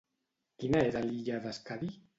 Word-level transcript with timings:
Quina 0.63 0.81
era 0.87 1.05
l'illa 1.07 1.39
de 1.47 1.57
Skadi? 1.61 1.97